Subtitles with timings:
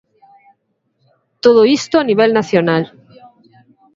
[1.43, 2.83] Todo isto a nivel nacional.